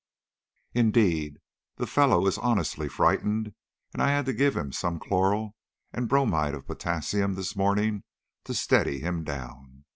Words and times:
Indeed 0.73 1.37
the 1.75 1.85
fellow 1.85 2.25
is 2.25 2.39
honestly 2.39 2.89
frightened, 2.89 3.53
and 3.93 4.01
I 4.01 4.07
had 4.07 4.25
to 4.25 4.33
give 4.33 4.57
him 4.57 4.71
some 4.71 4.97
chloral 4.97 5.55
and 5.93 6.09
bromide 6.09 6.55
of 6.55 6.65
potassium 6.65 7.35
this 7.35 7.55
morning 7.55 8.01
to 8.45 8.55
steady 8.55 8.99
him 8.99 9.23
down. 9.23 9.85